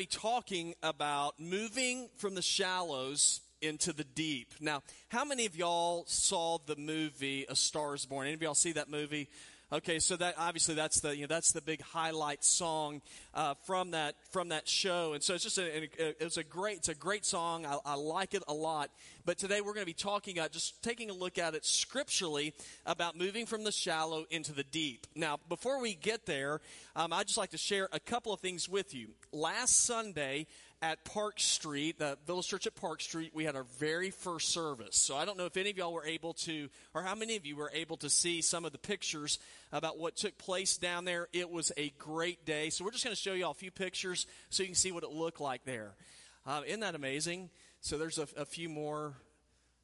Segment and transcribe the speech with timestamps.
[0.00, 4.48] be talking about moving from the shallows into the deep.
[4.58, 8.26] Now, how many of y'all saw the movie A Star is Born?
[8.26, 9.28] Any of y'all see that movie?
[9.72, 13.02] Okay, so that obviously that's the you know that's the big highlight song
[13.34, 16.78] uh, from that from that show, and so it's just a, a it's a great
[16.78, 17.64] it's a great song.
[17.64, 18.90] I, I like it a lot.
[19.24, 22.52] But today we're going to be talking about just taking a look at it scripturally
[22.84, 25.06] about moving from the shallow into the deep.
[25.14, 26.60] Now, before we get there,
[26.96, 29.10] um, I'd just like to share a couple of things with you.
[29.30, 30.48] Last Sunday,
[30.82, 34.96] at Park Street, the Village Church at Park Street, we had our very first service.
[34.96, 37.44] So I don't know if any of y'all were able to, or how many of
[37.44, 39.38] you were able to see some of the pictures
[39.72, 41.28] about what took place down there.
[41.32, 42.70] It was a great day.
[42.70, 44.92] So we're just going to show you all a few pictures so you can see
[44.92, 45.92] what it looked like there.
[46.46, 47.50] Uh, isn't that amazing?
[47.82, 49.14] So there's a, a few more.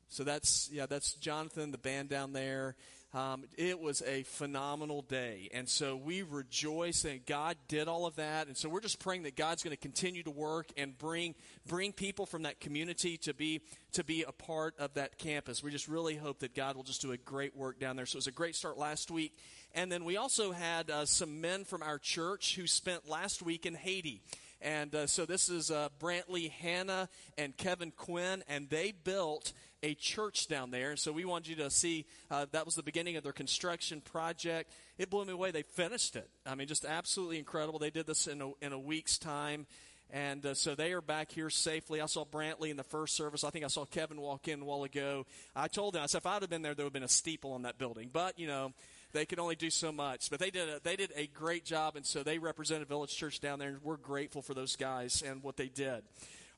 [0.09, 2.74] So that's, yeah, that's Jonathan, the band down there.
[3.16, 5.48] Um, it was a phenomenal day.
[5.55, 8.47] And so we rejoice that God did all of that.
[8.47, 11.34] And so we're just praying that God's going to continue to work and bring,
[11.66, 13.62] bring people from that community to be,
[13.93, 15.63] to be a part of that campus.
[15.63, 18.05] We just really hope that God will just do a great work down there.
[18.05, 19.35] So it was a great start last week.
[19.74, 23.65] And then we also had uh, some men from our church who spent last week
[23.65, 24.21] in Haiti.
[24.60, 29.95] And uh, so this is uh, Brantley Hannah and Kevin Quinn, and they built a
[29.95, 30.90] church down there.
[30.90, 34.01] And so we wanted you to see uh, that was the beginning of their construction
[34.01, 34.73] project.
[34.99, 35.51] It blew me away.
[35.51, 36.29] They finished it.
[36.46, 37.79] I mean, just absolutely incredible.
[37.79, 39.66] They did this in a, in a week's time.
[40.10, 42.01] And uh, so they are back here safely.
[42.01, 43.43] I saw Brantley in the first service.
[43.43, 45.27] I think I saw Kevin walk in a while ago.
[45.54, 47.09] I told him, I said, if I'd have been there, there would have been a
[47.09, 48.10] steeple on that building.
[48.12, 48.73] But, you know,
[49.12, 50.30] they could only do so much.
[50.30, 53.40] But they did a, they did a great job, and so they represented Village Church
[53.40, 56.02] down there, and we're grateful for those guys and what they did.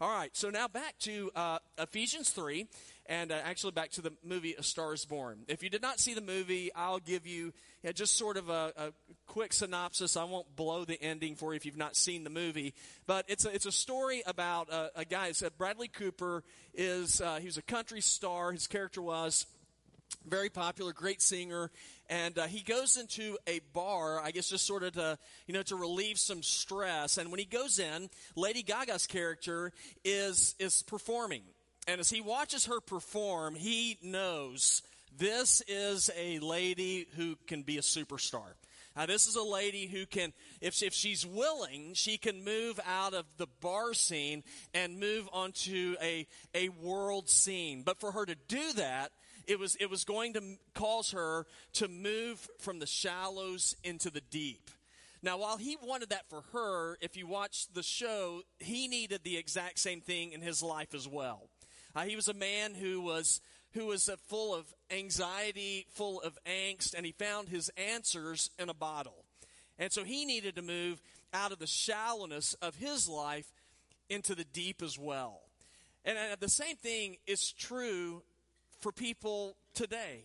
[0.01, 2.69] All right, so now back to uh, Ephesians 3,
[3.07, 5.41] and uh, actually back to the movie A Star is Born.
[5.49, 8.73] If you did not see the movie, I'll give you yeah, just sort of a,
[8.77, 8.93] a,
[9.27, 10.17] quick synopsis.
[10.17, 12.75] I won't blow the ending for you if you've not seen the movie,
[13.07, 15.31] but it's a, it's a story about a, a guy.
[15.33, 16.43] Said Bradley Cooper
[16.75, 18.53] is uh, he was a country star.
[18.53, 19.47] His character was
[20.27, 21.71] very popular, great singer,
[22.09, 25.63] and uh, he goes into a bar, I guess, just sort of to you know
[25.65, 27.19] to relieve some stress.
[27.19, 29.73] And when he goes in, Lady Gaga's character
[30.05, 31.43] is is performing,
[31.87, 34.83] and as he watches her perform, he knows
[35.17, 38.55] this is a lady who can be a superstar.
[38.99, 43.15] Now, this is a lady who can, if, if she's willing, she can move out
[43.15, 44.43] of the bar scene
[44.75, 47.83] and move onto a, a world scene.
[47.85, 49.13] But for her to do that,
[49.49, 50.43] it was, it was going to
[50.75, 54.71] cause her to move from the shallows into the deep.
[55.23, 59.37] Now, while he wanted that for her, if you watch the show, he needed the
[59.37, 61.49] exact same thing in his life as well.
[61.97, 63.41] Uh, he was a man who was
[63.73, 68.69] who was uh, full of anxiety, full of angst, and he found his answers in
[68.69, 69.25] a bottle.
[69.79, 71.03] And so he needed to move
[71.35, 73.53] out of the shallowness of his life
[74.09, 75.41] into the deep as well.
[76.05, 78.23] And uh, the same thing is true
[78.81, 80.25] for people today.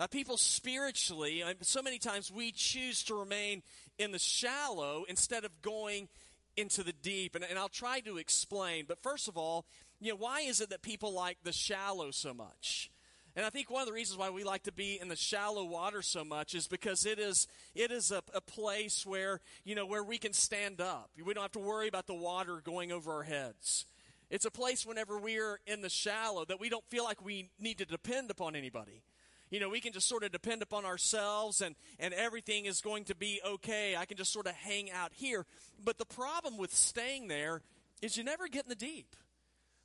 [0.00, 3.62] Uh, people spiritually, so many times we choose to remain
[3.98, 6.08] in the shallow instead of going
[6.56, 7.34] into the deep.
[7.34, 8.84] And, and I'll try to explain.
[8.86, 9.66] But first of all,
[10.00, 12.90] you know, why is it that people like the shallow so much?
[13.34, 15.64] And I think one of the reasons why we like to be in the shallow
[15.64, 19.86] water so much is because it is it is a, a, place where you know
[19.86, 21.10] where we can stand up.
[21.24, 23.84] We don't have to worry about the water going over our heads.
[24.30, 27.78] It's a place whenever we're in the shallow that we don't feel like we need
[27.78, 29.02] to depend upon anybody.
[29.50, 33.04] You know, we can just sort of depend upon ourselves and, and everything is going
[33.04, 33.96] to be okay.
[33.96, 35.46] I can just sort of hang out here.
[35.82, 37.62] But the problem with staying there
[38.02, 39.16] is you never get in the deep.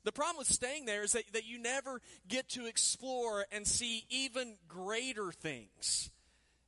[0.04, 4.04] The problem with staying there is that, that you never get to explore and see
[4.10, 6.10] even greater things.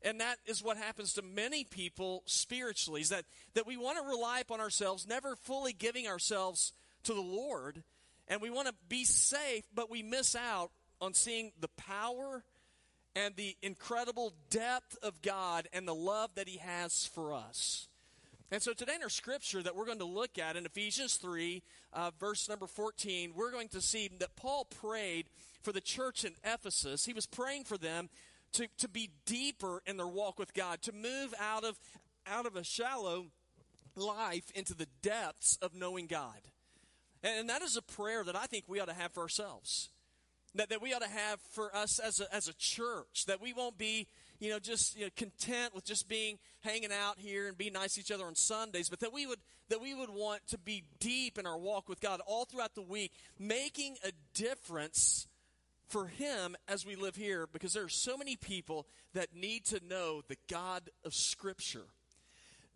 [0.01, 4.09] And that is what happens to many people spiritually, is that, that we want to
[4.09, 6.73] rely upon ourselves, never fully giving ourselves
[7.07, 7.83] to the Lord,
[8.29, 12.45] and we want to be safe, but we miss out on seeing the power
[13.15, 17.89] and the incredible depth of God and the love that He has for us.
[18.51, 21.63] And so today in our scripture that we're going to look at in Ephesians 3,
[21.93, 25.27] uh, verse number 14, we're going to see that Paul prayed
[25.63, 27.05] for the church in Ephesus.
[27.05, 28.09] He was praying for them
[28.53, 31.77] to, to be deeper in their walk with God, to move out of,
[32.27, 33.27] out of a shallow
[33.97, 36.41] life into the depths of knowing God.
[37.23, 39.91] And that is a prayer that I think we ought to have for ourselves.
[40.55, 43.25] That, that we ought to have for us as a, as a church.
[43.27, 44.07] That we won't be,
[44.39, 47.95] you know, just you know, content with just being hanging out here and being nice
[47.95, 50.85] to each other on Sundays, but that we would that we would want to be
[51.01, 55.27] deep in our walk with God all throughout the week, making a difference
[55.89, 59.81] for Him as we live here, because there are so many people that need to
[59.87, 61.87] know the God of Scripture.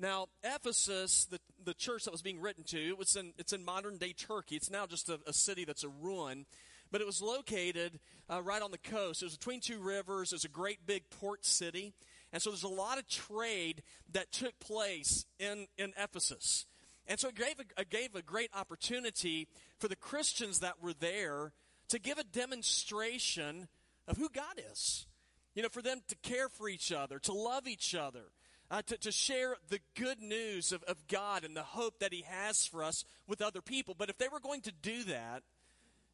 [0.00, 3.64] Now, Ephesus, the, the church that was being written to, it was in, it's in
[3.64, 4.56] modern day Turkey.
[4.56, 6.46] It's now just a, a city that's a ruin.
[6.90, 9.20] But it was located uh, right on the coast.
[9.20, 10.32] It was between two rivers.
[10.32, 11.92] It was a great big port city.
[12.32, 13.82] And so there's a lot of trade
[14.12, 16.64] that took place in, in Ephesus.
[17.06, 19.48] And so it gave a, it gave a great opportunity
[19.78, 21.52] for the Christians that were there
[21.90, 23.68] to give a demonstration
[24.08, 25.06] of who God is.
[25.54, 28.30] You know, for them to care for each other, to love each other,
[28.70, 32.24] uh, to, to share the good news of, of God and the hope that He
[32.26, 33.94] has for us with other people.
[33.98, 35.42] But if they were going to do that,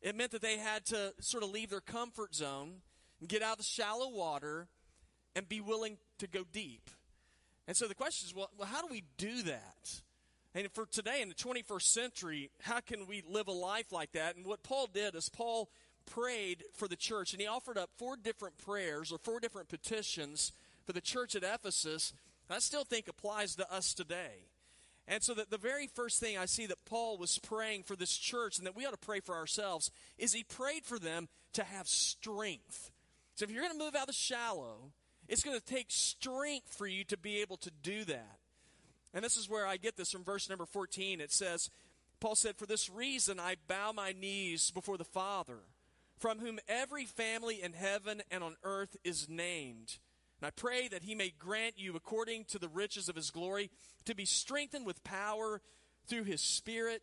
[0.01, 2.77] it meant that they had to sort of leave their comfort zone
[3.21, 4.69] and get out of the shallow water
[5.35, 6.91] and be willing to go deep.
[7.67, 10.01] And so the question is, well, well how do we do that?
[10.55, 14.37] And for today in the 21st century, how can we live a life like that?
[14.37, 15.69] And what Paul did is Paul
[16.07, 20.53] prayed for the church, and he offered up four different prayers or four different petitions
[20.87, 22.15] for the church at Ephesus.
[22.51, 24.47] I still think applies to us today.
[25.09, 28.17] And so that the very first thing I see that Paul was praying for this
[28.17, 31.63] church and that we ought to pray for ourselves is he prayed for them to
[31.63, 32.91] have strength.
[33.37, 34.91] So if you're going to move out of the shallow,
[35.29, 38.39] it's going to take strength for you to be able to do that.
[39.15, 41.21] And this is where I get this from verse number 14.
[41.21, 41.71] It says,
[42.21, 45.61] Paul said, For this reason I bow my knees before the Father,
[46.19, 49.99] from whom every family in heaven and on earth is named.
[50.41, 53.71] And I pray that he may grant you, according to the riches of his glory,
[54.05, 55.63] to be strengthened with power
[56.07, 57.03] through his Spirit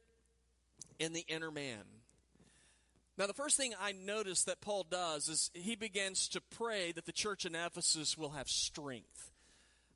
[0.99, 1.83] in the inner man.
[3.17, 7.05] Now, the first thing I notice that Paul does is he begins to pray that
[7.05, 9.31] the church in Ephesus will have strength.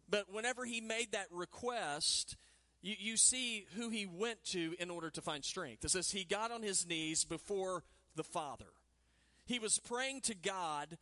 [0.09, 2.37] But whenever he made that request,
[2.81, 5.83] you, you see who he went to in order to find strength.
[5.83, 7.83] It says he got on his knees before
[8.15, 8.65] the Father.
[9.45, 10.97] He was praying to God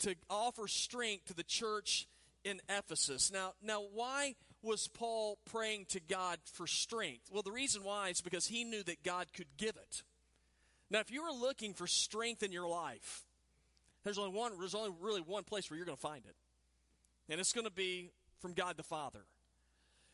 [0.00, 2.06] to offer strength to the church
[2.44, 3.32] in Ephesus.
[3.32, 7.28] Now, now why was Paul praying to God for strength?
[7.30, 10.02] Well, the reason why is because he knew that God could give it.
[10.90, 13.24] Now, if you were looking for strength in your life,
[14.04, 16.36] there's only one there's only really one place where you're going to find it.
[17.28, 18.10] And it's going to be
[18.40, 19.24] from God the Father.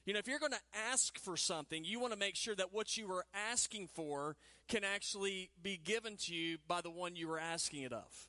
[0.07, 0.59] You know, if you're going to
[0.91, 4.37] ask for something, you want to make sure that what you are asking for
[4.67, 8.27] can actually be given to you by the one you were asking it of.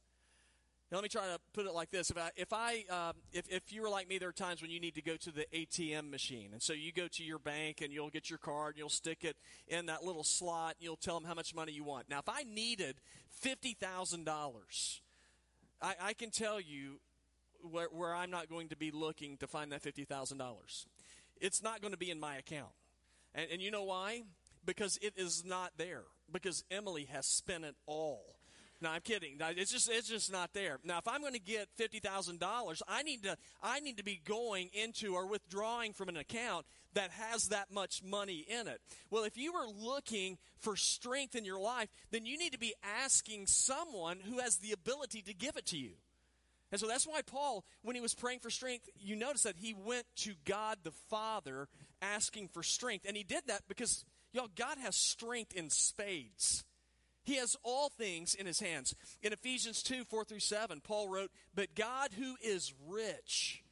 [0.94, 3.50] Now, let me try to put it like this: If I, if I, uh, if,
[3.50, 5.48] if you were like me, there are times when you need to go to the
[5.52, 8.78] ATM machine, and so you go to your bank and you'll get your card, and
[8.78, 9.36] you'll stick it
[9.68, 12.12] in that little slot, and you'll tell them how much money you want.
[12.12, 12.98] Now, if I needed
[13.32, 15.02] fifty thousand dollars,
[15.82, 17.00] I can tell you
[17.64, 20.86] where, where I'm not going to be looking to find that fifty thousand dollars.
[21.42, 22.74] It's not going to be in my account,
[23.34, 24.22] and, and you know why?
[24.64, 26.04] Because it is not there.
[26.32, 28.36] Because Emily has spent it all
[28.84, 29.38] no, I'm kidding.
[29.40, 30.78] It's just it's just not there.
[30.84, 34.04] Now, if I'm going to get fifty thousand dollars, I need to I need to
[34.04, 38.82] be going into or withdrawing from an account that has that much money in it.
[39.10, 42.74] Well, if you are looking for strength in your life, then you need to be
[43.02, 45.94] asking someone who has the ability to give it to you.
[46.72, 49.74] And so that's why Paul, when he was praying for strength, you notice that he
[49.74, 51.68] went to God the Father
[52.02, 53.06] asking for strength.
[53.08, 54.04] And he did that because,
[54.34, 56.64] y'all, God has strength in spades.
[57.24, 58.94] He has all things in his hands.
[59.22, 63.64] In Ephesians 2 4 through 7, Paul wrote, But God, who is rich,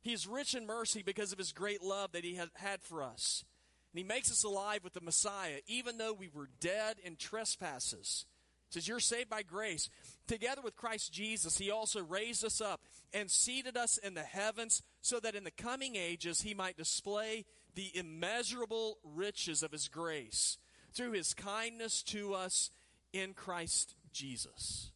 [0.00, 3.44] he is rich in mercy because of his great love that he had for us.
[3.92, 8.24] And he makes us alive with the Messiah, even though we were dead in trespasses.
[8.68, 9.88] It says, You're saved by grace.
[10.26, 12.80] Together with Christ Jesus, he also raised us up
[13.12, 17.44] and seated us in the heavens so that in the coming ages he might display
[17.74, 20.58] the immeasurable riches of his grace
[20.92, 22.70] through his kindness to us
[23.18, 24.90] in Christ Jesus.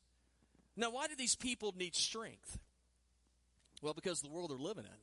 [0.77, 2.59] Now, why do these people need strength?
[3.83, 5.01] Well, because the world they're living in.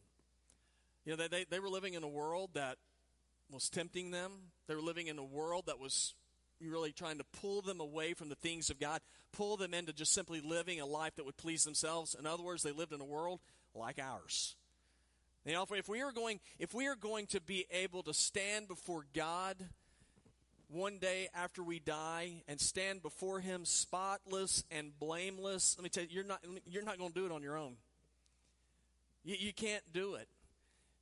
[1.06, 2.78] You know, they, they, they were living in a world that
[3.52, 4.32] was tempting them.
[4.68, 6.14] They were living in a world that was
[6.60, 10.14] really trying to pull them away from the things of God, pull them into just
[10.14, 12.16] simply living a life that would please themselves.
[12.18, 13.40] In other words, they lived in a world
[13.74, 14.56] like ours.
[15.46, 18.68] You know, if we are going, if we are going to be able to stand
[18.68, 19.56] before God
[20.70, 25.76] one day after we die and stand before him spotless and blameless.
[25.78, 27.76] Let me tell you you're not you're not going to do it on your own.
[29.24, 30.28] You, you can't do it.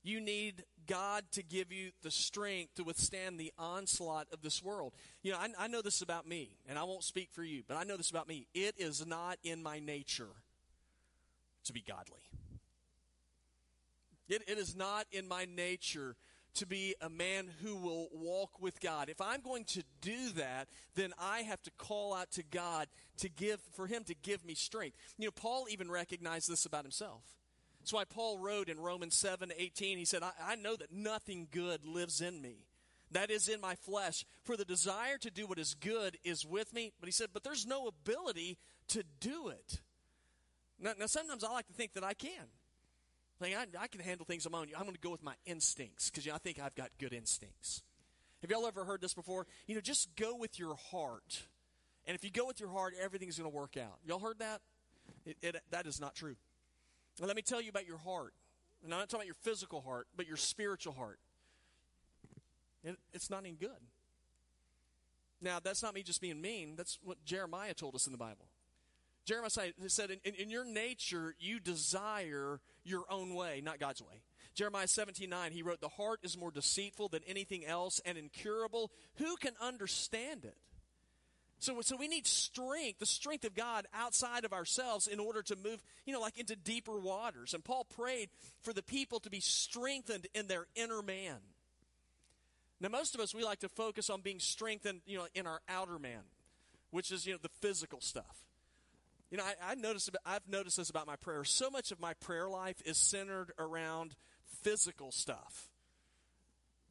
[0.03, 4.93] You need god to give you the strength to withstand the onslaught of this world.
[5.23, 7.75] You know I, I know this about me and i won't speak for you but
[7.75, 8.47] i know this about me.
[8.53, 10.29] It is not in my nature
[11.63, 12.21] to be godly.
[14.27, 16.15] It, it is not in my nature
[16.55, 19.09] to be a man who will walk with God.
[19.09, 23.29] If I'm going to do that, then I have to call out to God to
[23.29, 24.97] give for him to give me strength.
[25.17, 27.23] You know, Paul even recognized this about himself.
[27.79, 31.47] That's why Paul wrote in Romans 7 18, he said, I, I know that nothing
[31.51, 32.65] good lives in me.
[33.11, 34.25] That is in my flesh.
[34.43, 36.93] For the desire to do what is good is with me.
[36.99, 38.57] But he said, but there's no ability
[38.89, 39.81] to do it.
[40.79, 42.47] Now, now sometimes I like to think that I can.
[43.39, 44.67] Like I, I can handle things on my own.
[44.75, 47.13] I'm going to go with my instincts because you know, I think I've got good
[47.13, 47.83] instincts.
[48.41, 49.47] Have y'all ever heard this before?
[49.67, 51.43] You know, just go with your heart.
[52.05, 53.97] And if you go with your heart, everything's going to work out.
[54.05, 54.61] Y'all heard that?
[55.25, 56.35] It, it, that is not true.
[57.19, 58.33] Well, let me tell you about your heart.
[58.83, 61.19] And I'm not talking about your physical heart, but your spiritual heart.
[62.83, 63.69] It, it's not any good.
[65.41, 66.75] Now, that's not me just being mean.
[66.75, 68.45] That's what Jeremiah told us in the Bible.
[69.25, 69.49] Jeremiah
[69.87, 74.21] said, in, in, your nature, you desire your own way, not God's way.
[74.53, 78.91] Jeremiah 17 9, he wrote, The heart is more deceitful than anything else and incurable.
[79.15, 80.55] Who can understand it?
[81.59, 85.55] So, so we need strength, the strength of God outside of ourselves in order to
[85.55, 87.53] move, you know, like into deeper waters.
[87.53, 88.29] And Paul prayed
[88.61, 91.37] for the people to be strengthened in their inner man.
[92.79, 95.61] Now, most of us, we like to focus on being strengthened, you know, in our
[95.67, 96.21] outer man,
[96.91, 98.45] which is, you know, the physical stuff.
[99.35, 101.43] You know, I, I noticed, I've noticed this about my prayer.
[101.43, 104.15] So much of my prayer life is centered around
[104.61, 105.67] physical stuff.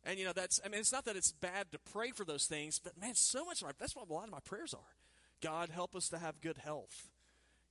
[0.05, 2.45] And, you know, that's, I mean, it's not that it's bad to pray for those
[2.45, 4.93] things, but man, so much of my, that's what a lot of my prayers are.
[5.41, 7.09] God, help us to have good health.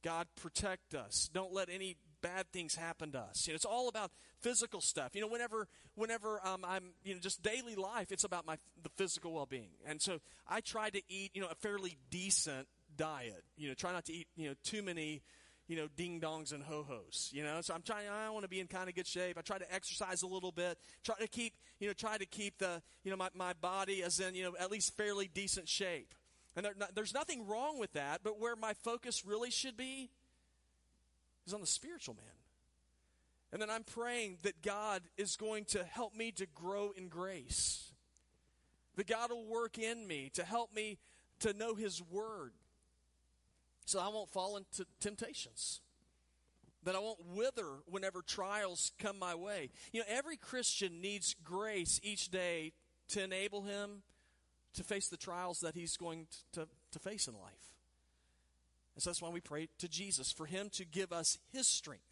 [0.03, 1.29] God, protect us.
[1.31, 3.45] Don't let any bad things happen to us.
[3.45, 4.09] You know, it's all about
[4.41, 5.11] physical stuff.
[5.13, 8.89] You know, whenever, whenever um, I'm, you know, just daily life, it's about my the
[8.97, 9.69] physical well-being.
[9.85, 13.43] And so I try to eat, you know, a fairly decent diet.
[13.57, 15.21] You know, try not to eat, you know, too many,
[15.67, 17.29] you know, ding dongs and ho hos.
[17.33, 18.07] You know, so I'm trying.
[18.09, 19.37] I want to be in kind of good shape.
[19.37, 20.77] I try to exercise a little bit.
[21.03, 24.19] Try to keep, you know, try to keep the, you know, my my body as
[24.19, 26.13] in, you know, at least fairly decent shape.
[26.55, 28.21] And there, there's nothing wrong with that.
[28.23, 30.09] But where my focus really should be
[31.45, 32.25] is on the spiritual man.
[33.51, 37.91] And then I'm praying that God is going to help me to grow in grace.
[38.95, 40.97] That God will work in me to help me
[41.39, 42.53] to know His Word.
[43.85, 45.81] So I won't fall into temptations.
[46.83, 49.69] That I won't wither whenever trials come my way.
[49.93, 52.73] You know, every Christian needs grace each day
[53.09, 54.03] to enable him
[54.73, 57.73] to face the trials that he's going to, to face in life.
[58.95, 62.03] And so that's why we pray to Jesus, for him to give us his strength.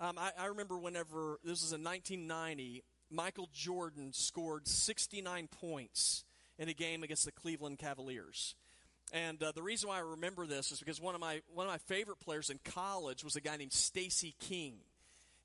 [0.00, 6.24] Um, I, I remember whenever, this was in 1990, Michael Jordan scored 69 points
[6.58, 8.54] in a game against the Cleveland Cavaliers.
[9.12, 11.72] And uh, the reason why I remember this is because one of my one of
[11.72, 14.74] my favorite players in college was a guy named Stacy King,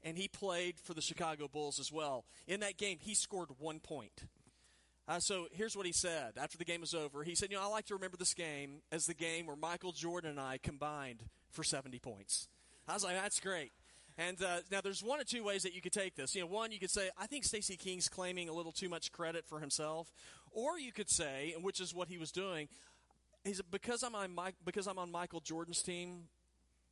[0.03, 2.25] and he played for the Chicago Bulls as well.
[2.47, 4.25] In that game, he scored one point.
[5.07, 7.23] Uh, so here's what he said after the game was over.
[7.23, 9.91] He said, "You know, I like to remember this game as the game where Michael
[9.91, 12.47] Jordan and I combined for 70 points."
[12.87, 13.71] I was like, "That's great."
[14.17, 16.35] And uh, now there's one or two ways that you could take this.
[16.35, 19.11] You know, one you could say, "I think Stacy King's claiming a little too much
[19.11, 20.11] credit for himself,"
[20.51, 22.67] or you could say, which is what he was doing,
[23.43, 26.27] he said, "Because I'm on Mike, because I'm on Michael Jordan's team,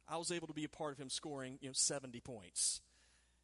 [0.07, 2.81] I was able to be a part of him scoring, you know, 70 points."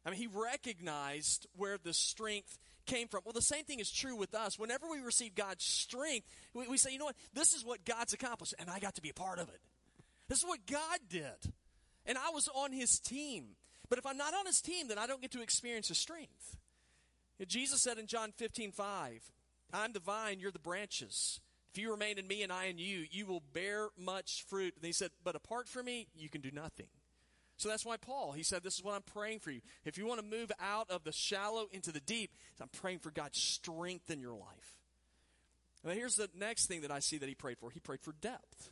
[0.04, 3.22] I mean, he recognized where the strength came from.
[3.24, 4.58] Well, the same thing is true with us.
[4.58, 7.16] Whenever we receive God's strength, we, we say, you know what?
[7.34, 9.60] This is what God's accomplished, and I got to be a part of it.
[10.28, 11.52] This is what God did.
[12.06, 13.56] And I was on his team.
[13.88, 16.56] But if I'm not on his team, then I don't get to experience his strength.
[17.46, 19.32] Jesus said in John 15, 5,
[19.72, 21.40] I'm the vine, you're the branches.
[21.72, 24.74] If you remain in me and I in you, you will bear much fruit.
[24.76, 26.88] And he said, But apart from me, you can do nothing.
[27.58, 29.60] So that's why Paul, he said, This is what I'm praying for you.
[29.84, 33.10] If you want to move out of the shallow into the deep, I'm praying for
[33.10, 34.78] God's strength in your life.
[35.84, 37.70] Now, here's the next thing that I see that he prayed for.
[37.70, 38.70] He prayed for depth.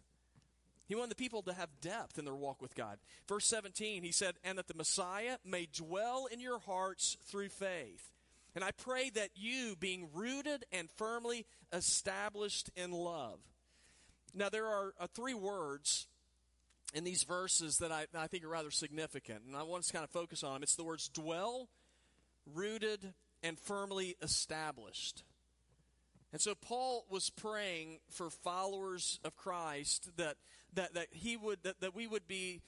[0.87, 2.99] He wanted the people to have depth in their walk with God.
[3.29, 8.13] Verse 17, he said, And that the Messiah may dwell in your hearts through faith.
[8.57, 11.45] And I pray that you, being rooted and firmly
[11.75, 13.39] established in love.
[14.35, 16.07] Now, there are uh, three words
[16.95, 20.05] in these verses that I, I think are rather significant, and I want to kind
[20.05, 20.63] of focus on them.
[20.63, 21.69] It's the words dwell,
[22.55, 25.23] rooted, and firmly established.
[26.33, 30.37] And so Paul was praying for followers of Christ that
[30.73, 32.63] that, that he would that, that we would be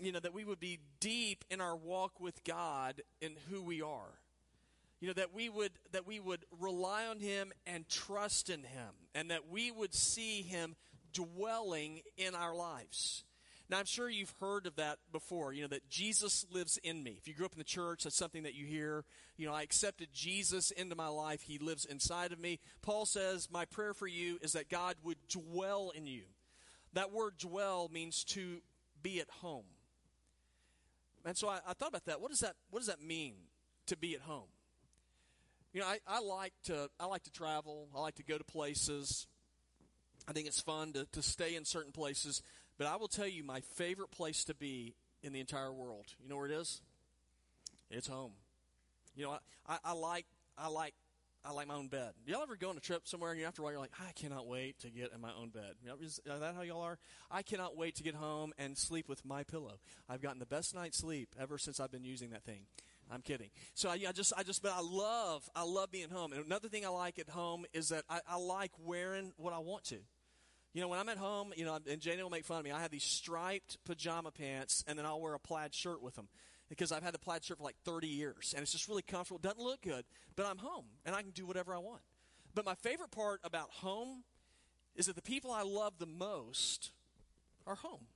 [0.00, 3.82] you know that we would be deep in our walk with God in who we
[3.82, 4.18] are.
[5.04, 8.88] You know that we would that we would rely on him and trust in him
[9.14, 10.76] and that we would see him
[11.12, 13.22] dwelling in our lives.
[13.68, 17.16] Now, I'm sure you've heard of that before, you know, that Jesus lives in me.
[17.18, 19.04] If you grew up in the church, that's something that you hear.
[19.36, 21.42] You know, I accepted Jesus into my life.
[21.42, 22.58] He lives inside of me.
[22.80, 26.22] Paul says, My prayer for you is that God would dwell in you.
[26.94, 28.62] That word dwell means to
[29.02, 29.66] be at home.
[31.26, 32.22] And so I, I thought about that.
[32.22, 33.34] What does that what does that mean
[33.88, 34.48] to be at home?
[35.74, 37.88] You know, I, I like to I like to travel.
[37.94, 39.26] I like to go to places.
[40.26, 42.42] I think it's fun to, to stay in certain places.
[42.78, 46.06] But I will tell you my favorite place to be in the entire world.
[46.22, 46.80] You know where it is?
[47.90, 48.32] It's home.
[49.16, 49.38] You know, I,
[49.74, 50.26] I, I like
[50.56, 50.94] I like
[51.44, 52.12] I like my own bed.
[52.24, 54.46] Y'all ever go on a trip somewhere and after a while you're like, I cannot
[54.46, 55.74] wait to get in my own bed.
[56.00, 56.98] Is that how y'all are?
[57.32, 59.80] I cannot wait to get home and sleep with my pillow.
[60.08, 62.60] I've gotten the best night's sleep ever since I've been using that thing.
[63.10, 63.50] I'm kidding.
[63.74, 66.32] So I, I just, I just, but I love, I love being home.
[66.32, 69.58] And another thing I like at home is that I, I like wearing what I
[69.58, 69.98] want to.
[70.72, 72.72] You know, when I'm at home, you know, and Jane will make fun of me.
[72.72, 76.28] I have these striped pajama pants, and then I'll wear a plaid shirt with them
[76.68, 79.38] because I've had the plaid shirt for like 30 years and it's just really comfortable.
[79.38, 80.04] Doesn't look good,
[80.36, 82.00] but I'm home and I can do whatever I want.
[82.54, 84.24] But my favorite part about home
[84.94, 86.92] is that the people I love the most
[87.66, 88.06] are home.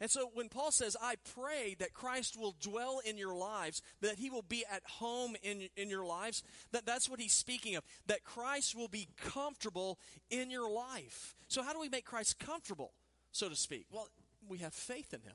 [0.00, 4.16] And so when Paul says, I pray that Christ will dwell in your lives, that
[4.16, 7.82] he will be at home in, in your lives, that that's what he's speaking of,
[8.06, 9.98] that Christ will be comfortable
[10.30, 11.34] in your life.
[11.48, 12.92] So how do we make Christ comfortable,
[13.32, 13.86] so to speak?
[13.90, 14.08] Well,
[14.48, 15.34] we have faith in him.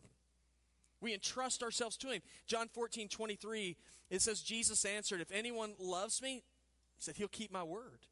[1.01, 2.21] We entrust ourselves to him.
[2.47, 3.75] John 14, 23,
[4.09, 6.35] it says, Jesus answered, If anyone loves me,
[6.95, 8.05] he said, he'll keep my word.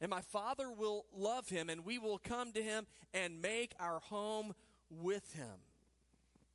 [0.00, 3.98] And my Father will love him, and we will come to him and make our
[3.98, 4.54] home
[4.88, 5.67] with him.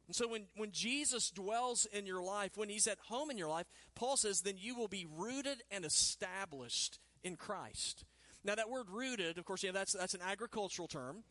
[0.07, 3.47] And so when, when Jesus dwells in your life, when he's at home in your
[3.47, 8.03] life, Paul says, then you will be rooted and established in Christ.
[8.43, 11.23] Now that word rooted, of course, yeah, that's, that's an agricultural term.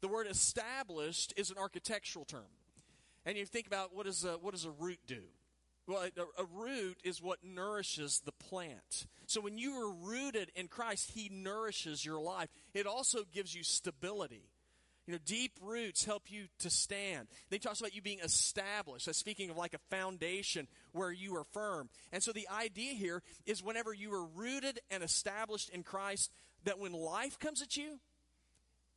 [0.00, 2.46] The word established is an architectural term.
[3.26, 5.22] And you think about what, is a, what does a root do?
[5.86, 9.06] Well, a, a root is what nourishes the plant.
[9.26, 12.48] So when you are rooted in Christ, He nourishes your life.
[12.74, 14.44] It also gives you stability.
[15.10, 17.26] You know, deep roots help you to stand.
[17.50, 19.06] He talks about you being established.
[19.06, 21.88] That's speaking of like a foundation where you are firm.
[22.12, 26.30] And so the idea here is whenever you are rooted and established in Christ,
[26.62, 27.98] that when life comes at you,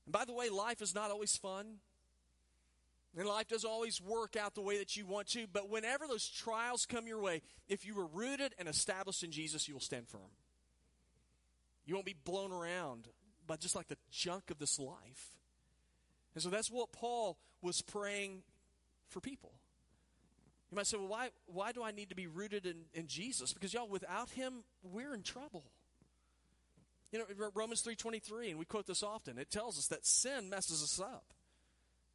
[0.05, 1.77] and by the way, life is not always fun.
[3.17, 6.29] And life doesn't always work out the way that you want to, but whenever those
[6.29, 10.07] trials come your way, if you are rooted and established in Jesus, you will stand
[10.07, 10.21] firm.
[11.87, 13.07] You won't be blown around
[13.47, 15.33] by just like the junk of this life.
[16.33, 18.43] And so that's what Paul was praying
[19.09, 19.51] for people.
[20.71, 23.53] You might say, well, why, why do I need to be rooted in, in Jesus?
[23.53, 25.65] Because, y'all, without him, we're in trouble.
[27.11, 30.81] You know, Romans 3.23, and we quote this often, it tells us that sin messes
[30.81, 31.25] us up.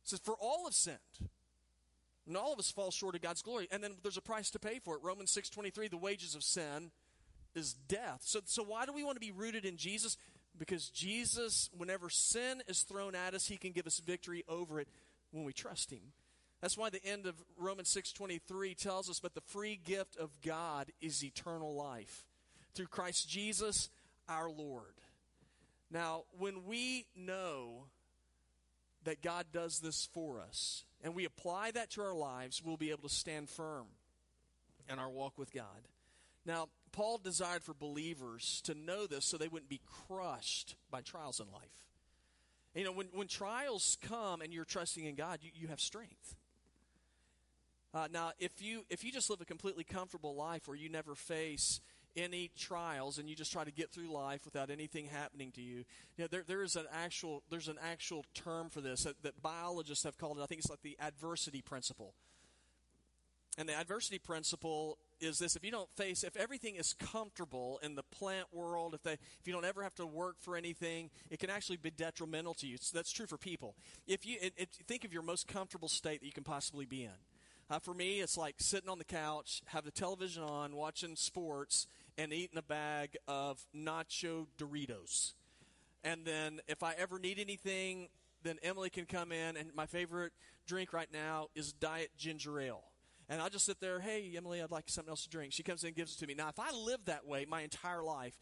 [0.03, 0.99] It says, For all have sinned.
[2.27, 3.69] And all of us fall short of God's glory.
[3.71, 5.03] And then there's a price to pay for it.
[5.05, 6.91] Romans 6.23, the wages of sin
[7.55, 8.23] is death.
[8.23, 10.17] So, so why do we want to be rooted in Jesus?
[10.59, 14.89] Because Jesus, whenever sin is thrown at us, he can give us victory over it
[15.31, 16.13] when we trust him.
[16.61, 20.93] That's why the end of Romans 6:23 tells us but the free gift of God
[21.01, 22.27] is eternal life
[22.75, 23.91] through Christ Jesus
[24.29, 24.95] our Lord.
[25.91, 27.87] Now, when we know
[29.05, 32.91] that God does this for us, and we apply that to our lives, we'll be
[32.91, 33.87] able to stand firm
[34.89, 35.89] in our walk with God.
[36.45, 41.41] Now, Paul desired for believers to know this so they wouldn't be crushed by trials
[41.41, 41.85] in life.
[42.75, 46.37] You know, when, when trials come and you're trusting in God, you, you have strength.
[47.95, 51.15] Uh, now, if you if you just live a completely comfortable life where you never
[51.15, 51.81] face
[52.17, 55.85] any trials and you just try to get through life without anything happening to you.
[56.17, 59.41] You know, there, there is an actual, there's an actual term for this that, that
[59.41, 60.43] biologists have called it.
[60.43, 62.15] I think it's like the adversity principle.
[63.57, 67.95] And the adversity principle is this if you don't face if everything is comfortable in
[67.95, 71.39] the plant world if they if you don't ever have to work for anything it
[71.39, 73.75] can actually be detrimental to you so that's true for people
[74.07, 77.05] if you it, it, think of your most comfortable state that you can possibly be
[77.05, 77.11] in
[77.71, 81.87] uh, for me it's like sitting on the couch have the television on watching sports
[82.19, 85.35] and eating a bag of nacho Doritos.
[86.03, 88.09] And then if I ever need anything,
[88.43, 89.57] then Emily can come in.
[89.57, 90.33] And my favorite
[90.67, 92.83] drink right now is Diet Ginger Ale.
[93.29, 95.53] And I'll just sit there, hey, Emily, I'd like something else to drink.
[95.53, 96.35] She comes in and gives it to me.
[96.35, 98.39] Now, if I live that way my entire life,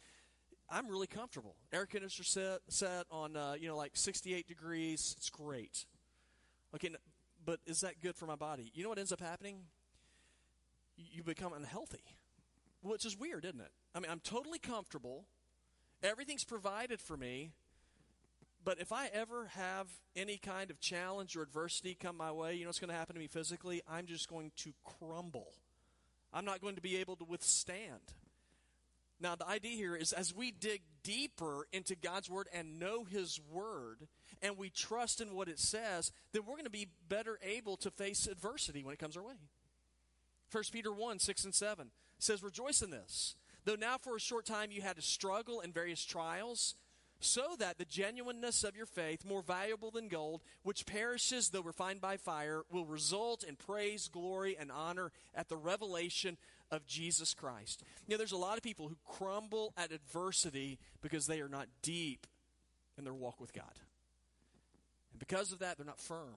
[0.69, 1.55] I'm really comfortable.
[1.73, 5.13] Air conditioner set, set on, uh, you know, like 68 degrees.
[5.17, 5.85] It's great.
[6.75, 6.89] Okay,
[7.45, 8.71] but is that good for my body?
[8.73, 9.63] You know what ends up happening?
[10.95, 12.03] You become unhealthy
[12.81, 13.71] which is weird, isn't it?
[13.93, 15.25] I mean, I'm totally comfortable.
[16.03, 17.51] Everything's provided for me.
[18.67, 22.65] But if I ever have any kind of challenge or adversity come my way, you
[22.65, 23.81] know what's going to happen to me physically?
[23.89, 25.53] I'm just going to crumble.
[26.33, 28.01] I'm not going to be able to withstand.
[29.21, 33.39] Now, the idea here is as we dig deeper into God's Word and know His
[33.49, 34.09] Word,
[34.41, 37.89] and we trust in what it says, then we're going to be better able to
[37.89, 39.35] face adversity when it comes our way.
[40.51, 41.87] 1 Peter 1 6 and 7
[42.19, 45.71] says, Rejoice in this, though now for a short time you had to struggle in
[45.71, 46.75] various trials,
[47.19, 52.01] so that the genuineness of your faith, more valuable than gold, which perishes though refined
[52.01, 56.37] by fire, will result in praise, glory, and honor at the revelation
[56.71, 57.83] of Jesus Christ.
[58.05, 61.67] You know, there's a lot of people who crumble at adversity because they are not
[61.81, 62.27] deep
[62.97, 63.73] in their walk with God.
[65.11, 66.35] And because of that, they're not firm.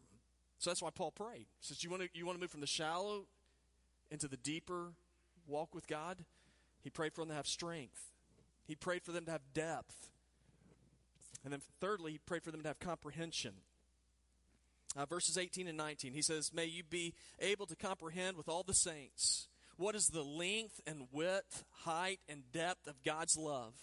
[0.59, 1.47] So that's why Paul prayed.
[1.61, 3.27] Says, you want to, you want to move from the shallow
[4.11, 4.93] into the deeper
[5.47, 6.19] walk with God?
[6.83, 8.13] He prayed for them to have strength.
[8.67, 10.11] He prayed for them to have depth.
[11.45, 13.55] And then thirdly, he prayed for them to have comprehension.
[14.97, 18.65] Uh, verses 18 and 19, he says, May you be able to comprehend with all
[18.65, 23.75] the saints what is the length and width, height, and depth of God's love,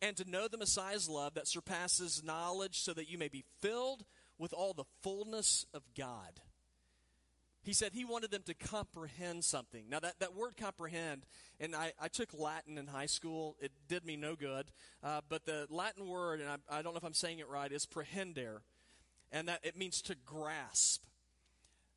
[0.00, 4.04] and to know the Messiah's love that surpasses knowledge, so that you may be filled
[4.38, 6.40] with all the fullness of God.
[7.64, 9.86] He said he wanted them to comprehend something.
[9.88, 11.24] Now, that, that word comprehend,
[11.58, 13.56] and I, I took Latin in high school.
[13.58, 14.66] It did me no good.
[15.02, 17.72] Uh, but the Latin word, and I, I don't know if I'm saying it right,
[17.72, 18.58] is prehender.
[19.32, 21.04] And that it means to grasp.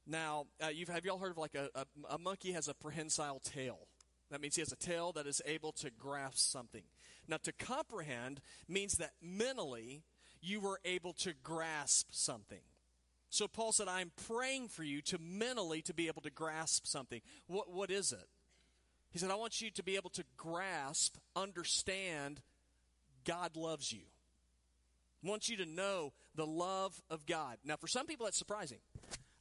[0.08, 3.41] Now, uh, you've, have y'all heard of like a, a, a monkey has a prehensile
[3.43, 3.88] tail?
[4.32, 6.84] That means he has a tail that is able to grasp something.
[7.27, 10.03] Now, to comprehend means that mentally
[10.41, 12.62] you were able to grasp something.
[13.29, 17.21] So Paul said, I'm praying for you to mentally to be able to grasp something.
[17.47, 18.27] What, what is it?
[19.11, 22.41] He said, I want you to be able to grasp, understand,
[23.25, 24.03] God loves you.
[25.23, 27.57] I want you to know the love of God.
[27.65, 28.79] Now, for some people, that's surprising.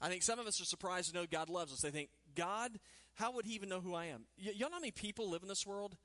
[0.01, 1.81] I think some of us are surprised to know God loves us.
[1.81, 2.79] They think, God,
[3.15, 4.27] how would he even know who I am?
[4.39, 5.97] Y- y'all know how many people live in this world?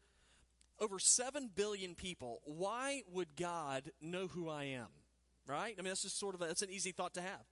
[0.79, 2.41] Over 7 billion people.
[2.43, 4.87] Why would God know who I am?
[5.47, 5.75] Right?
[5.77, 7.45] I mean, that's just sort of a, that's an easy thought to have.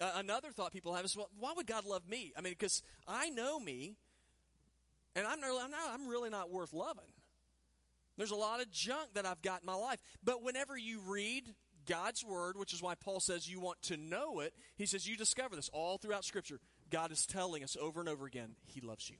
[0.00, 2.32] Uh, another thought people have is, well, why would God love me?
[2.36, 3.96] I mean, because I know me,
[5.14, 7.04] and I'm, I'm, not, I'm really not worth loving.
[8.16, 10.00] There's a lot of junk that I've got in my life.
[10.22, 11.54] But whenever you read
[11.86, 15.16] God's word, which is why Paul says you want to know it, he says you
[15.16, 16.60] discover this all throughout Scripture.
[16.90, 19.16] God is telling us over and over again, He loves you.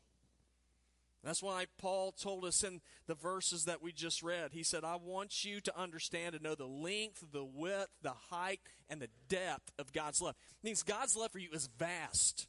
[1.27, 4.53] That's why Paul told us in the verses that we just read.
[4.53, 8.61] He said, I want you to understand and know the length, the width, the height,
[8.89, 10.37] and the depth of God's love.
[10.63, 12.47] It means God's love for you is vast.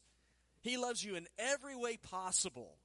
[0.61, 2.75] He loves you in every way possible.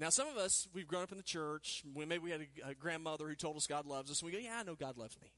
[0.00, 1.84] Now, some of us, we've grown up in the church.
[1.94, 4.42] Maybe we had a, a grandmother who told us God loves us, and we go,
[4.42, 5.28] Yeah, I know God loves me.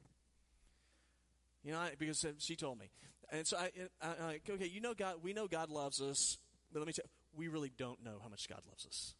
[1.64, 2.88] You know, because she told me.
[3.30, 6.38] And so I, I, I okay, you know God, we know God loves us,
[6.72, 9.14] but let me tell you, we really don't know how much God loves us.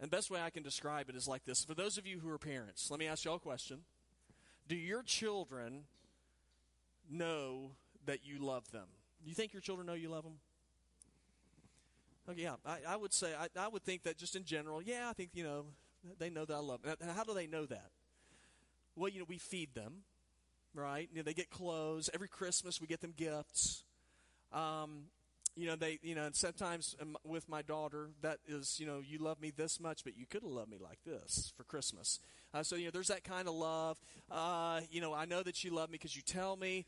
[0.00, 1.64] And the best way I can describe it is like this.
[1.64, 3.80] For those of you who are parents, let me ask y'all a question.
[4.68, 5.82] Do your children
[7.10, 7.72] know
[8.06, 8.86] that you love them?
[9.24, 10.34] Do you think your children know you love them?
[12.30, 15.08] Okay, yeah, I, I would say, I, I would think that just in general, yeah,
[15.08, 15.64] I think, you know,
[16.18, 16.94] they know that I love them.
[17.00, 17.90] And how do they know that?
[18.94, 20.02] Well, you know, we feed them,
[20.74, 21.08] right?
[21.10, 22.10] You know, they get clothes.
[22.14, 23.82] Every Christmas we get them gifts.
[24.52, 25.04] Um,
[25.58, 29.00] you know, they, you know, and sometimes um, with my daughter, that is, you know,
[29.04, 32.20] you love me this much, but you could have loved me like this for Christmas.
[32.54, 33.98] Uh, so, you know, there's that kind of love.
[34.30, 36.86] Uh, you know, I know that you love me because you tell me.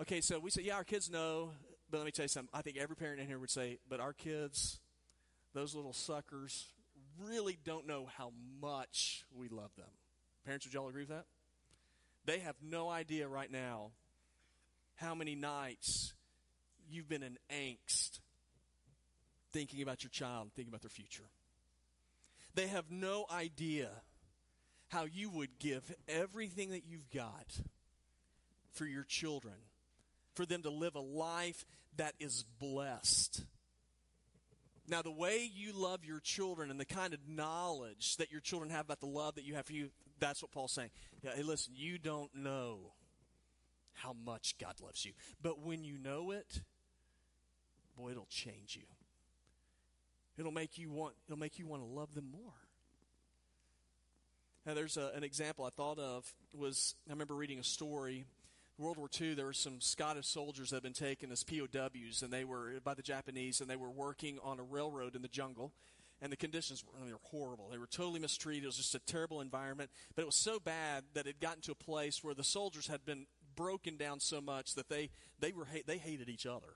[0.00, 1.50] Okay, so we say, yeah, our kids know,
[1.90, 2.50] but let me tell you something.
[2.54, 4.78] I think every parent in here would say, but our kids,
[5.52, 6.66] those little suckers,
[7.20, 9.86] really don't know how much we love them.
[10.44, 11.24] Parents, would y'all agree with that?
[12.24, 13.90] They have no idea right now
[14.96, 16.14] how many nights
[16.90, 18.20] you've been in angst
[19.52, 21.24] thinking about your child, thinking about their future.
[22.54, 23.90] They have no idea
[24.88, 27.60] how you would give everything that you've got
[28.72, 29.54] for your children,
[30.34, 31.64] for them to live a life
[31.96, 33.44] that is blessed.
[34.88, 38.70] Now, the way you love your children and the kind of knowledge that your children
[38.70, 40.90] have about the love that you have for you, that's what Paul's saying.
[41.22, 42.92] Yeah, hey, listen, you don't know
[43.94, 45.12] how much God loves you.
[45.42, 46.35] But when you know it,
[48.36, 48.86] change you.
[50.38, 52.52] It'll make you want it'll make you want to love them more.
[54.66, 58.24] Now, there's a, an example I thought of was I remember reading a story.
[58.78, 62.30] World War II, there were some Scottish soldiers that had been taken as POWs, and
[62.30, 65.72] they were by the Japanese, and they were working on a railroad in the jungle,
[66.20, 67.70] and the conditions were, they were horrible.
[67.70, 68.64] They were totally mistreated.
[68.64, 71.72] It was just a terrible environment, but it was so bad that it gotten to
[71.72, 75.08] a place where the soldiers had been broken down so much that they
[75.40, 76.74] they were they hated each other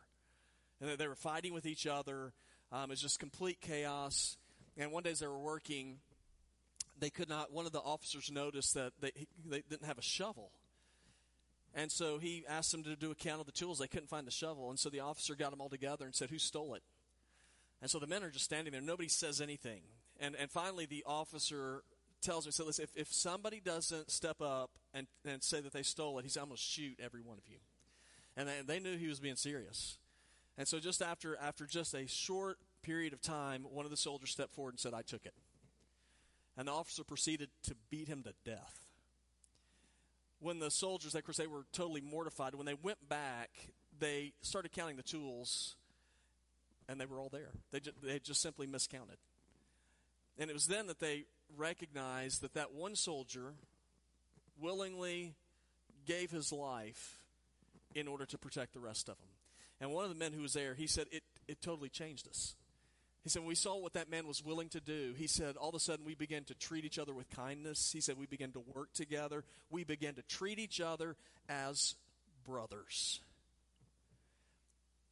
[0.80, 2.32] and they were fighting with each other.
[2.72, 4.36] Um, it was just complete chaos.
[4.76, 5.98] And one day as they were working,
[6.98, 7.52] they could not.
[7.52, 9.12] One of the officers noticed that they
[9.46, 10.52] they didn't have a shovel,
[11.74, 13.78] and so he asked them to do a count of the tools.
[13.78, 16.30] They couldn't find the shovel, and so the officer got them all together and said,
[16.30, 16.82] "Who stole it?"
[17.82, 18.82] And so the men are just standing there.
[18.82, 19.80] Nobody says anything.
[20.20, 21.82] And, and finally, the officer
[22.20, 25.82] tells me, so listen, if, if somebody doesn't step up and, and say that they
[25.82, 27.56] stole it, he said, I'm going to shoot every one of you.
[28.36, 29.98] And they, they knew he was being serious.
[30.60, 34.30] And so just after, after just a short period of time, one of the soldiers
[34.30, 35.32] stepped forward and said, I took it.
[36.54, 38.84] And the officer proceeded to beat him to death.
[40.38, 42.54] When the soldiers, of course, they were totally mortified.
[42.54, 43.48] When they went back,
[43.98, 45.76] they started counting the tools,
[46.90, 47.52] and they were all there.
[47.70, 49.16] They just, they just simply miscounted.
[50.38, 51.24] And it was then that they
[51.56, 53.54] recognized that that one soldier
[54.60, 55.32] willingly
[56.06, 57.18] gave his life
[57.94, 59.29] in order to protect the rest of them.
[59.80, 62.54] And one of the men who was there, he said, it, it totally changed us.
[63.22, 65.14] He said, we saw what that man was willing to do.
[65.16, 67.90] He said, all of a sudden we began to treat each other with kindness.
[67.92, 69.44] He said, we began to work together.
[69.70, 71.16] We began to treat each other
[71.48, 71.96] as
[72.46, 73.20] brothers.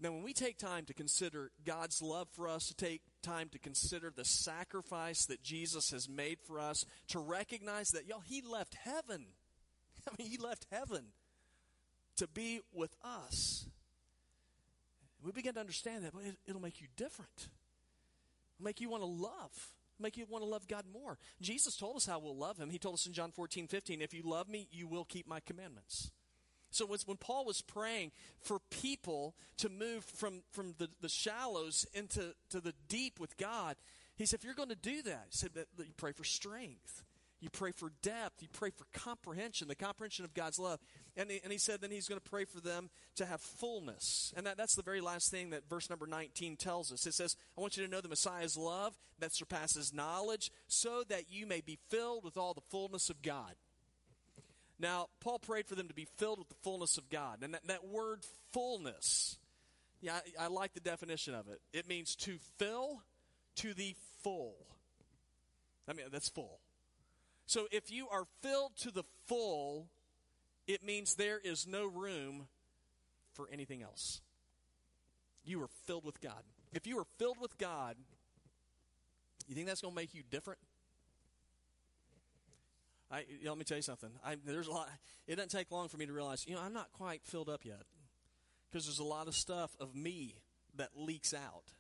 [0.01, 3.59] Now, when we take time to consider God's love for us, to take time to
[3.59, 8.77] consider the sacrifice that Jesus has made for us, to recognize that, y'all, He left
[8.77, 9.27] heaven.
[10.09, 11.07] I mean, He left heaven
[12.17, 13.67] to be with us.
[15.29, 16.13] We begin to understand that,
[16.47, 17.49] it, will make you different.
[18.57, 19.75] It'll make you want to love.
[20.01, 21.19] Make you want to love God more.
[21.43, 22.71] Jesus told us how we'll love Him.
[22.71, 25.41] He told us in John 14, 15, if you love me, you will keep my
[25.41, 26.11] commandments.
[26.71, 32.35] So when Paul was praying for people to move from, from the, the shallows into
[32.49, 33.77] to the deep with God,
[34.17, 37.05] he said, if you're going to do that, he said that you pray for strength.
[37.41, 38.41] You pray for depth.
[38.41, 40.81] You pray for comprehension, the comprehension of God's love.
[41.19, 44.33] And he, and he said then he's going to pray for them to have fullness.
[44.37, 47.07] And that, that's the very last thing that verse number 19 tells us.
[47.07, 51.25] It says, I want you to know the Messiah's love that surpasses knowledge, so that
[51.29, 53.57] you may be filled with all the fullness of God.
[54.79, 57.39] Now, Paul prayed for them to be filled with the fullness of God.
[57.43, 58.21] And that, that word
[58.53, 59.39] fullness,
[60.01, 61.61] yeah, I, I like the definition of it.
[61.73, 63.03] It means to fill
[63.57, 64.55] to the full.
[65.89, 66.61] I mean, that's full.
[67.47, 69.89] So if you are filled to the full,
[70.69, 72.47] it means there is no room
[73.33, 74.21] for anything else.
[75.45, 76.43] You are filled with God.
[76.73, 77.97] If you are filled with God,
[79.49, 80.61] you think that's going to make you different?
[83.11, 84.11] I, you know, let me tell you something.
[84.23, 84.91] I, there's a lot.
[85.27, 87.65] It doesn't take long for me to realize, you know, I'm not quite filled up
[87.65, 87.83] yet,
[88.71, 90.35] because there's a lot of stuff of me
[90.77, 91.73] that leaks out.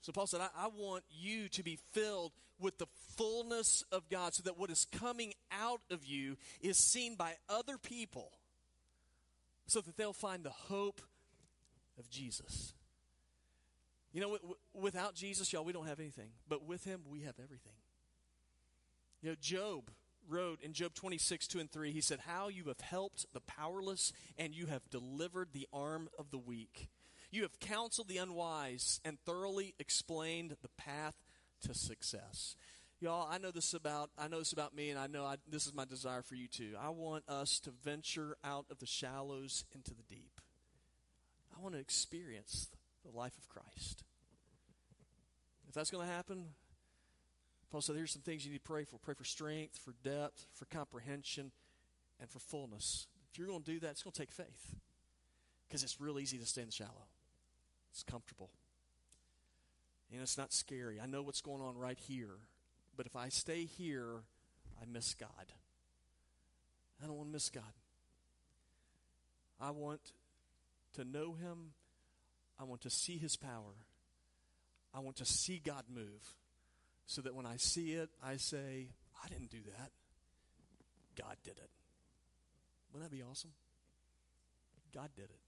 [0.00, 4.34] So Paul said, I, I want you to be filled with the fullness of God,
[4.34, 8.32] so that what is coming out of you is seen by other people,
[9.66, 11.00] so that they'll find the hope
[11.98, 12.74] of Jesus.
[14.12, 14.38] You know,
[14.72, 16.30] without Jesus, y'all, we don't have anything.
[16.48, 17.74] But with him, we have everything.
[19.20, 19.90] You know, Job
[20.28, 24.12] wrote in Job 26, 2 and 3, he said, How you have helped the powerless
[24.36, 26.88] and you have delivered the arm of the weak.
[27.30, 31.14] You have counseled the unwise and thoroughly explained the path
[31.62, 32.56] to success.
[33.00, 35.66] Y'all, I know this about I know this about me, and I know I, this
[35.66, 36.74] is my desire for you too.
[36.80, 40.40] I want us to venture out of the shallows into the deep.
[41.56, 42.68] I want to experience
[43.04, 44.04] the life of Christ.
[45.68, 46.46] If that's going to happen,
[47.70, 48.98] Paul said, here's some things you need to pray for.
[48.98, 51.52] Pray for strength, for depth, for comprehension,
[52.20, 53.06] and for fullness.
[53.30, 54.74] If you're going to do that, it's going to take faith.
[55.68, 57.08] Because it's real easy to stay in the shallow.
[57.92, 58.50] It's comfortable.
[60.12, 61.00] And it's not scary.
[61.00, 62.36] I know what's going on right here.
[62.96, 64.22] But if I stay here,
[64.80, 65.28] I miss God.
[67.02, 67.62] I don't want to miss God.
[69.60, 70.00] I want
[70.94, 71.72] to know Him.
[72.58, 73.74] I want to see His power.
[74.94, 76.34] I want to see God move
[77.06, 78.88] so that when I see it, I say,
[79.24, 79.90] I didn't do that.
[81.16, 81.70] God did it.
[82.92, 83.50] Wouldn't that be awesome?
[84.94, 85.47] God did it.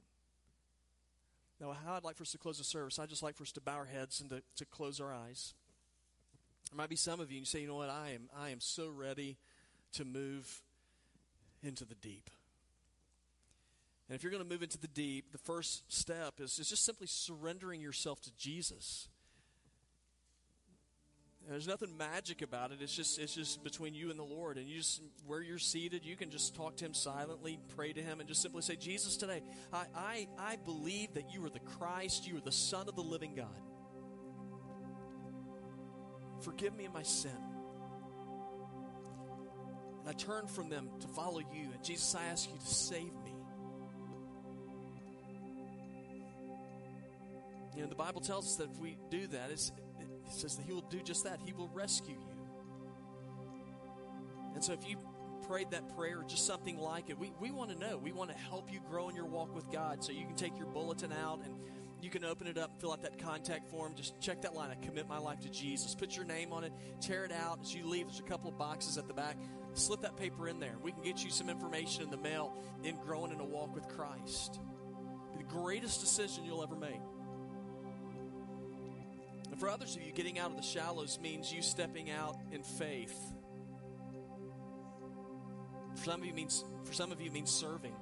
[1.60, 3.52] Now, how I'd like for us to close the service, I'd just like for us
[3.52, 5.52] to bow our heads and to, to close our eyes.
[6.70, 8.50] There might be some of you, and you say, you know what, I am, I
[8.50, 9.36] am so ready
[9.92, 10.62] to move
[11.62, 12.30] into the deep.
[14.08, 16.84] And if you're going to move into the deep, the first step is, is just
[16.84, 19.08] simply surrendering yourself to Jesus.
[21.48, 22.78] There's nothing magic about it.
[22.80, 24.56] It's just it's just between you and the Lord.
[24.56, 28.00] And you just where you're seated, you can just talk to him silently, pray to
[28.00, 31.60] him, and just simply say, Jesus, today, I I, I believe that you are the
[31.60, 33.48] Christ, you are the Son of the living God.
[36.42, 37.32] Forgive me of my sin.
[40.00, 41.70] And I turn from them to follow you.
[41.74, 43.34] And Jesus, I ask you to save me.
[47.76, 49.70] You know, the Bible tells us that if we do that, it's
[50.30, 51.40] he says that He will do just that.
[51.44, 52.40] He will rescue you.
[54.54, 54.96] And so if you
[55.46, 57.98] prayed that prayer or just something like it, we, we want to know.
[57.98, 60.04] We want to help you grow in your walk with God.
[60.04, 61.54] So you can take your bulletin out and
[62.00, 63.94] you can open it up, fill out that contact form.
[63.94, 64.70] Just check that line.
[64.70, 65.94] I commit my life to Jesus.
[65.94, 66.72] Put your name on it.
[67.00, 67.60] Tear it out.
[67.62, 69.36] As you leave, there's a couple of boxes at the back.
[69.74, 70.76] Slip that paper in there.
[70.82, 73.88] We can get you some information in the mail in growing in a walk with
[73.88, 74.60] Christ.
[75.36, 77.00] The greatest decision you'll ever make.
[79.60, 83.14] For others of you, getting out of the shallows means you stepping out in faith.
[85.96, 87.94] For some of you means for some of you means serving.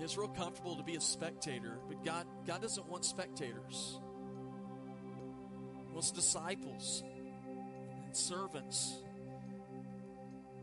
[0.00, 4.00] It's real comfortable to be a spectator, but God, God doesn't want spectators.
[5.86, 7.04] He wants disciples
[8.06, 9.02] and servants.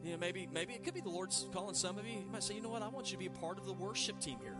[0.03, 2.21] You know, maybe maybe it could be the Lord's calling some of you.
[2.21, 3.73] You might say, you know what, I want you to be a part of the
[3.73, 4.57] worship team here.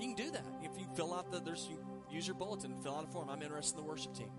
[0.00, 1.78] You can do that if you fill out the there's you
[2.12, 3.28] use your bulletin, fill out a form.
[3.30, 4.30] I'm interested in the worship team.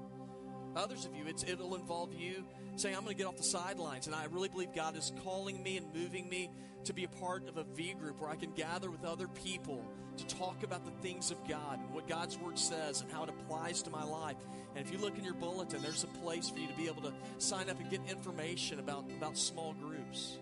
[0.76, 4.08] Others of you, it'll involve you saying, I'm going to get off the sidelines.
[4.08, 6.50] And I really believe God is calling me and moving me
[6.86, 9.86] to be a part of a V group where I can gather with other people
[10.18, 13.30] to talk about the things of God and what God's Word says and how it
[13.30, 14.36] applies to my life.
[14.76, 17.04] And if you look in your bulletin, there's a place for you to be able
[17.04, 20.38] to sign up and get information about, about small groups.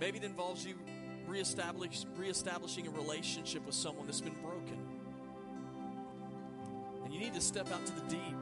[0.00, 0.74] Maybe it involves you
[1.28, 4.78] reestablish, reestablishing a relationship with someone that's been broken.
[7.04, 8.36] And you need to step out to the deep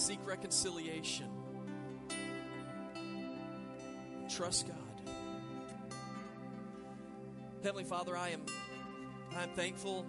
[0.00, 1.28] seek reconciliation.
[4.28, 4.76] Trust God.
[7.62, 8.40] Heavenly Father, I am
[9.36, 10.06] I am thankful,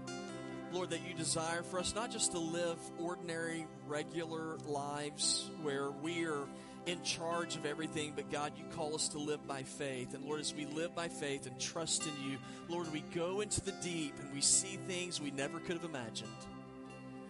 [0.72, 6.26] Lord, that you desire for us not just to live ordinary, regular lives where we
[6.26, 6.48] are
[6.86, 10.14] in charge of everything, but God, you call us to live by faith.
[10.14, 13.62] And Lord, as we live by faith and trust in you, Lord, we go into
[13.62, 16.30] the deep and we see things we never could have imagined.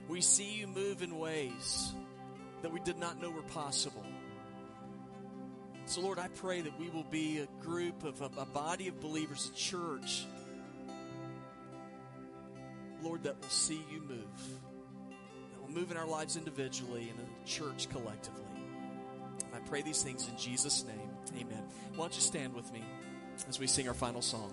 [0.07, 1.93] We see you move in ways
[2.61, 4.05] that we did not know were possible.
[5.85, 9.01] So, Lord, I pray that we will be a group of a, a body of
[9.01, 10.25] believers, a church,
[13.01, 14.19] Lord, that will see you move.
[15.51, 18.50] That will move in our lives individually and in the church collectively.
[19.63, 21.09] I pray these things in Jesus' name.
[21.39, 21.63] Amen.
[21.95, 22.83] Why don't you stand with me
[23.47, 24.51] as we sing our final song?